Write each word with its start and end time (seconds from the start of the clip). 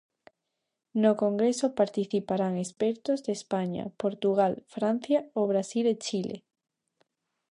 No 1.03 1.11
congreso 1.23 1.75
participarán 1.81 2.53
expertos 2.57 3.21
de 3.25 3.33
España, 3.39 3.83
Portugal, 4.03 4.53
Francia, 4.75 5.19
o 5.39 5.41
Brasil 5.51 5.85
e 5.93 5.95
Chile. 6.05 6.37